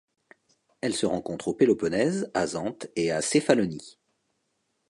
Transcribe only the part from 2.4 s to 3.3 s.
Zante et à